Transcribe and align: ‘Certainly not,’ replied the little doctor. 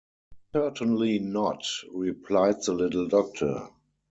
‘Certainly 0.55 1.19
not,’ 1.19 1.63
replied 1.93 2.55
the 2.65 2.73
little 2.73 3.07
doctor. 3.07 3.69